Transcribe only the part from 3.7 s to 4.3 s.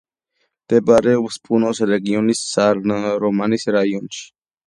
რაიონში.